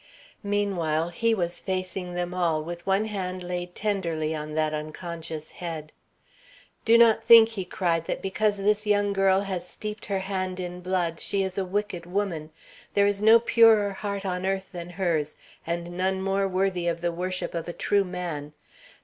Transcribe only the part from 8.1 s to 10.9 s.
because this young girl has steeped her hand in